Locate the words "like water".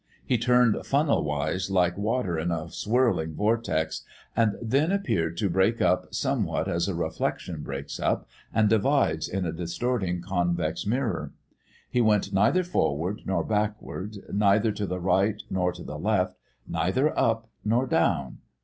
1.69-2.35